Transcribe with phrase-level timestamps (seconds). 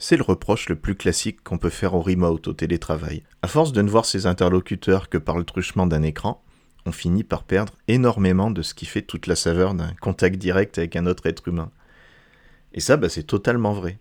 [0.00, 3.24] C'est le reproche le plus classique qu'on peut faire au remote, au télétravail.
[3.42, 6.44] À force de ne voir ses interlocuteurs que par le truchement d'un écran,
[6.86, 10.78] on finit par perdre énormément de ce qui fait toute la saveur d'un contact direct
[10.78, 11.72] avec un autre être humain.
[12.72, 13.98] Et ça, bah, c'est totalement vrai.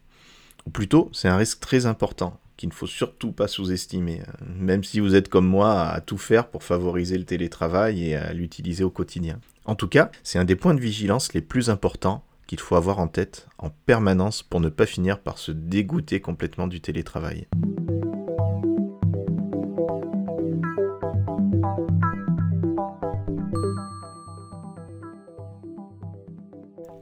[0.68, 5.00] Ou plutôt, c'est un risque très important qu'il ne faut surtout pas sous-estimer, même si
[5.00, 8.90] vous êtes comme moi à tout faire pour favoriser le télétravail et à l'utiliser au
[8.90, 9.40] quotidien.
[9.66, 13.00] En tout cas, c'est un des points de vigilance les plus importants qu'il faut avoir
[13.00, 17.48] en tête en permanence pour ne pas finir par se dégoûter complètement du télétravail.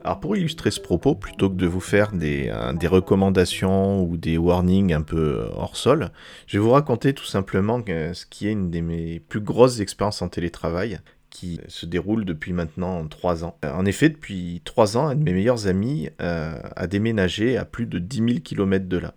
[0.06, 4.38] Alors pour illustrer ce propos, plutôt que de vous faire des, euh, recommandations ou des
[4.38, 6.10] warnings un peu hors sol,
[6.46, 10.22] je vais vous raconter tout simplement ce qui est une de mes plus grosses expériences
[10.22, 11.00] en télétravail,
[11.36, 13.58] qui se déroule depuis maintenant trois ans.
[13.62, 17.84] En effet, depuis trois ans, un de mes meilleurs amis euh, a déménagé à plus
[17.84, 19.12] de 10 000 km de là.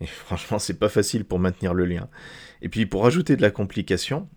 [0.00, 2.06] Et franchement, c'est pas facile pour maintenir le lien.
[2.62, 4.28] Et puis, pour ajouter de la complication,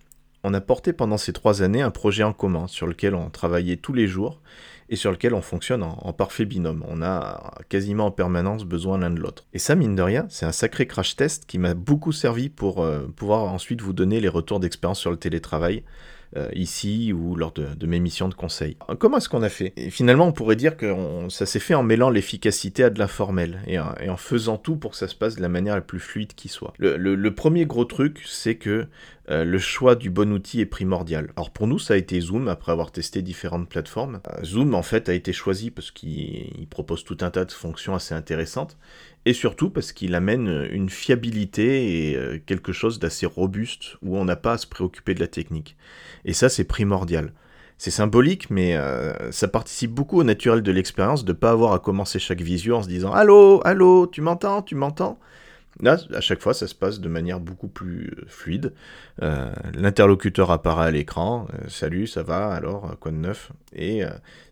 [0.42, 3.76] on a porté pendant ces trois années un projet en commun sur lequel on travaillait
[3.76, 4.40] tous les jours
[4.88, 6.84] et sur lequel on fonctionne en, parfait binôme.
[6.88, 9.46] On a quasiment en permanence besoin l'un de l'autre.
[9.52, 12.82] Et ça, mine de rien, c'est un sacré crash test qui m'a beaucoup servi pour
[12.82, 15.84] euh, pouvoir ensuite vous donner les retours d'expérience sur le télétravail.
[16.36, 18.76] Euh, ici ou lors de, mes missions de conseil.
[18.98, 19.72] Comment est-ce qu'on a fait?
[19.78, 20.94] Et Finalement, on pourrait dire que
[21.30, 24.90] ça s'est fait en mêlant l'efficacité à de l'informel et, et, en faisant tout pour
[24.90, 26.74] que ça se passe de la manière la plus fluide qui soit.
[26.78, 28.88] Le, premier gros truc, c'est que
[29.30, 31.30] euh, le choix du bon outil est primordial.
[31.36, 34.20] Alors pour nous, ça a été Zoom après avoir testé différentes plateformes.
[34.28, 37.94] Euh, Zoom, en fait, a été choisi parce qu'il propose tout un tas de fonctions
[37.94, 38.76] assez intéressantes
[39.26, 44.36] et surtout parce qu'il amène une fiabilité et quelque chose d'assez robuste où on n'a
[44.36, 45.76] pas à se préoccuper de la technique.
[46.24, 47.32] Et ça, c'est primordial.
[47.78, 51.72] C'est symbolique, mais euh, ça participe beaucoup au naturel de l'expérience de ne pas avoir
[51.72, 55.18] à commencer chaque visio en se disant Allô, allô, tu m'entends, tu m'entends?
[55.80, 58.72] Là, à chaque fois, ça se passe de manière beaucoup plus euh, fluide.
[59.22, 63.52] Euh, l'interlocuteur apparaît à l'écran, salut, ça va, alors, quoi de neuf?
[63.74, 64.02] Et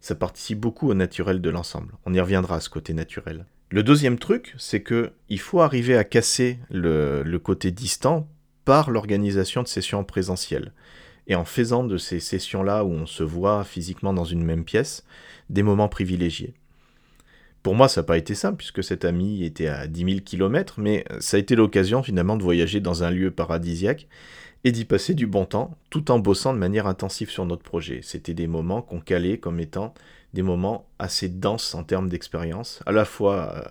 [0.01, 1.93] ça participe beaucoup au naturel de l'ensemble.
[2.05, 3.45] On y reviendra à ce côté naturel.
[3.71, 8.29] Le deuxième truc, c'est que il faut arriver à casser le, le côté distant
[8.65, 10.73] par l'organisation de sessions en présentiel
[11.27, 15.05] et en faisant de ces sessions-là où on se voit physiquement dans une même pièce,
[15.51, 16.55] des moments privilégiés.
[17.66, 20.78] Pour moi, ça n'a pas été simple, puisque cet ami était à 10 000 km,
[20.78, 24.06] mais ça a été l'occasion finalement de voyager dans un lieu paradisiaque
[24.62, 28.03] et d'y passer du bon temps, tout en bossant de manière intensive sur notre projet.
[28.04, 29.94] C'était des moments qu'on calait comme étant
[30.32, 33.62] des moments assez denses en termes d'expérience, à la fois euh,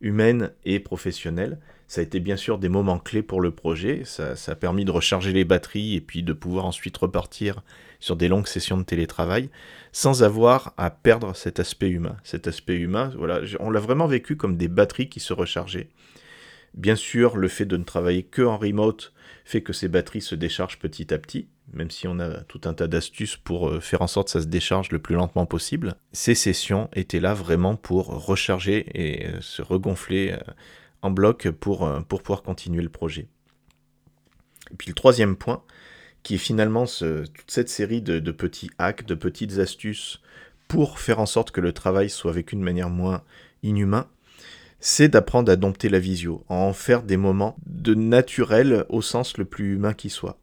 [0.00, 1.60] humaine et professionnelle,
[1.94, 4.02] ça a été bien sûr des moments clés pour le projet.
[4.04, 7.62] Ça, a permis de recharger les batteries et puis de pouvoir ensuite repartir
[8.00, 9.48] sur des longues sessions de télétravail
[9.92, 12.16] sans avoir à perdre cet aspect humain.
[12.24, 15.88] Cet aspect humain, voilà, on l'a vraiment vécu comme des batteries qui se rechargeaient.
[16.74, 19.12] Bien sûr, le fait de ne travailler que en remote
[19.44, 22.74] fait que ces batteries se déchargent petit à petit, même si on a tout un
[22.74, 25.94] tas d'astuces pour euh, faire en sorte que ça se décharge le plus lentement possible.
[26.12, 30.52] Ces sessions étaient là vraiment pour recharger et euh, se regonfler euh,
[31.04, 33.28] en bloc pour, euh, pour pouvoir continuer le projet.
[34.72, 35.62] Et puis le troisième point,
[36.22, 40.22] qui est finalement toute cette série de, petits hacks, de petites astuces
[40.66, 43.22] pour faire en sorte que le travail soit vécu de manière moins
[43.62, 44.08] inhumain,
[44.80, 49.36] c'est d'apprendre à dompter la visio, à en faire des moments de naturel au sens
[49.36, 50.38] le plus humain qui soit.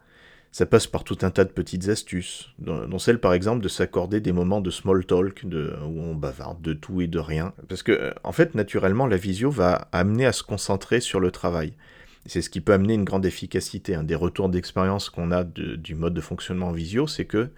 [0.51, 4.19] Ça passe par tout un tas de petites astuces, dont celle par exemple de s'accorder
[4.19, 7.53] des moments de small talk, de, où on bavarde de tout et de rien.
[7.69, 11.31] Parce que, euh, en fait, naturellement, la visio va amener à se concentrer sur le
[11.31, 11.73] travail.
[12.25, 13.95] C'est ce qui peut amener une grande efficacité.
[13.95, 17.49] Un des retours d'expérience qu'on a du mode de fonctionnement en visio, c'est que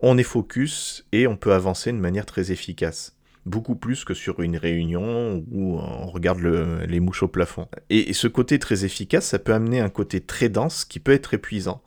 [0.00, 3.17] on est focus et on peut avancer de manière très efficace
[3.48, 7.66] beaucoup plus que sur une réunion où on regarde les mouches au plafond.
[7.90, 11.34] et, ce côté très efficace, ça peut amener un côté très dense qui peut être
[11.34, 11.82] épuisant.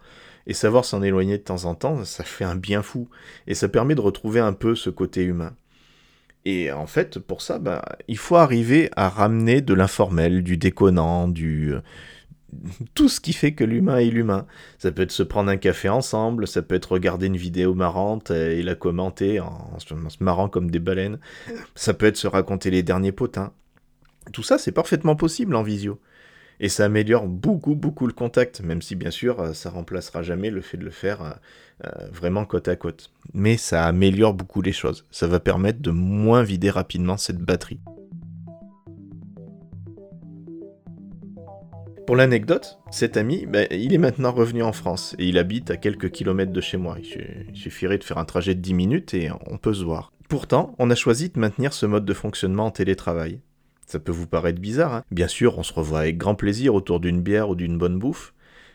[0.47, 3.07] Et savoir s'en éloigner de temps en temps, ça fait un bien fou.
[3.47, 5.53] Et ça permet de retrouver un peu ce côté humain.
[6.45, 11.27] Et en fait, pour ça, bah, il faut arriver à ramener de l'informel, du déconnant,
[11.27, 11.73] du...
[12.95, 14.45] Tout ce qui fait que l'humain est l'humain.
[14.77, 18.31] Ça peut être se prendre un café ensemble, ça peut être regarder une vidéo marrante
[18.31, 21.19] et la commenter en, se marrant comme des baleines.
[21.75, 23.53] Ça peut être se raconter les derniers potins.
[24.33, 25.99] Tout ça, c'est parfaitement possible en visio.
[26.59, 30.61] Et ça améliore beaucoup, beaucoup le contact, même si bien sûr, ça remplacera jamais le
[30.61, 31.31] fait de le faire euh,
[31.85, 33.11] euh, vraiment côte à côte.
[33.33, 35.05] Mais ça améliore beaucoup les choses.
[35.09, 37.79] Ça va permettre de moins vider rapidement cette batterie.
[42.11, 45.77] Pour l'anecdote, cet ami, ben, il est maintenant revenu en France et il habite à
[45.77, 46.97] quelques kilomètres de chez moi.
[46.99, 50.11] Il suffirait de faire un trajet de 10 minutes et on peut se voir.
[50.27, 53.39] Pourtant, on a choisi de maintenir ce mode de fonctionnement en télétravail.
[53.87, 56.99] Ça peut vous paraître bizarre, hein Bien sûr, on se revoit avec grand plaisir autour
[56.99, 58.33] d'une bière ou d'une bonne bouffe,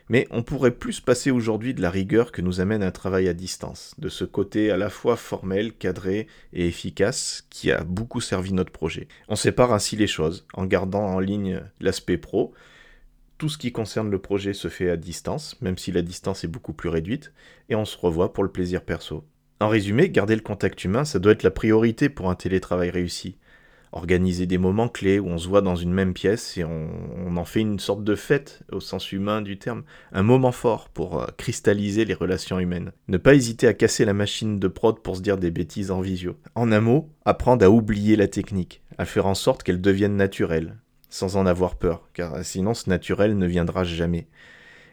[0.09, 3.35] mais on pourrait plus passer aujourd'hui de la rigueur que nous amène un travail à
[3.35, 8.51] distance, de ce côté à la fois formel, cadré et efficace qui a beaucoup servi
[8.51, 9.07] notre projet.
[9.27, 12.55] On sépare ainsi les choses, en gardant en ligne l'aspect pro.
[13.37, 16.47] Tout ce qui concerne le projet se fait à distance, même si la distance est
[16.47, 17.33] beaucoup plus réduite,
[17.69, 19.23] et on se revoit pour le plaisir perso.
[19.59, 23.37] En résumé, garder le contact humain, ça doit être la priorité pour un télétravail réussi
[23.91, 27.45] organiser des moments clés où on se voit dans une même pièce et on, en
[27.45, 31.27] fait une sorte de fête au sens humain du terme, un moment fort pour euh,
[31.37, 32.91] cristalliser les relations humaines.
[33.07, 36.01] Ne pas hésiter à casser la machine de prod pour se dire des bêtises en
[36.01, 36.35] visio.
[36.55, 40.77] En un mot, apprendre à oublier la technique, à faire en sorte qu'elle devienne naturelle,
[41.09, 44.27] sans en avoir peur, car sinon ce naturel ne viendra jamais.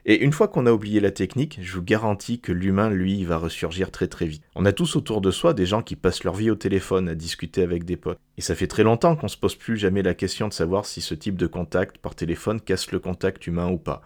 [0.06, 3.38] Et une fois qu'on a oublié la technique, je vous garantis que l'humain, lui, va
[3.38, 4.42] ressurgir très très vite.
[4.54, 7.14] On a tous autour de soi des gens qui passent leur vie au téléphone à
[7.14, 8.18] discuter avec des potes.
[8.36, 11.00] Et ça fait très longtemps qu'on se pose plus jamais la question de savoir si
[11.00, 14.02] ce type de contact par téléphone casse le contact humain ou pas.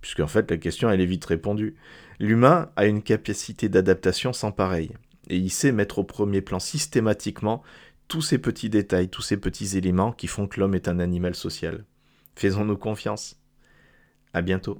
[0.00, 1.76] Puisqu'en fait, la question, elle est vite répondue.
[2.18, 4.92] L'humain a une capacité d'adaptation sans pareil.
[5.28, 7.62] Et il sait mettre au premier plan systématiquement
[8.08, 11.34] tous ces petits détails, tous ces petits éléments qui font que l'homme est un animal
[11.34, 11.84] social.
[12.34, 13.40] Faisons-nous confiance.
[14.32, 14.78] À bientôt.